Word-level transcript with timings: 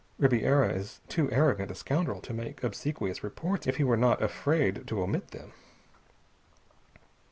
Ribiera 0.17 0.69
is 0.73 0.99
too 1.09 1.29
arrogant 1.31 1.69
a 1.69 1.75
scoundrel 1.75 2.21
to 2.21 2.33
make 2.33 2.63
obsequious 2.63 3.23
reports 3.23 3.67
if 3.67 3.75
he 3.75 3.83
were 3.83 3.95
not 3.95 4.19
afraid 4.19 4.87
to 4.87 4.99
omit 5.03 5.27
them." 5.27 5.53